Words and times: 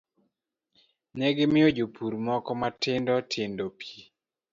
Ne 1.17 1.27
gimiyo 1.37 1.67
jopur 1.77 2.13
moko 2.27 2.49
matindo 2.61 3.13
tindo 3.31 3.65
pi, 3.77 3.91